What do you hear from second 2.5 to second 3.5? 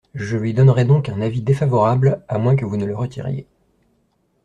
que vous ne le retiriez.